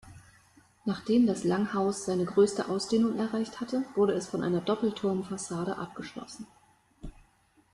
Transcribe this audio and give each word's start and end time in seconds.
Nachdem 0.83 1.27
das 1.27 1.43
Langhaus 1.43 2.05
seine 2.05 2.25
größte 2.25 2.69
Ausdehnung 2.69 3.17
erreicht 3.19 3.61
hatte, 3.61 3.85
wurde 3.93 4.13
es 4.13 4.25
von 4.27 4.43
einer 4.43 4.59
Doppelturmfassade 4.61 5.77
abgeschlossen. 5.77 6.47